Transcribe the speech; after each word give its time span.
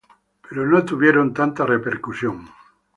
Pero 0.49 0.65
no 0.65 0.83
tuvieron 0.83 1.31
tanta 1.31 1.63
repercusión. 1.63 2.49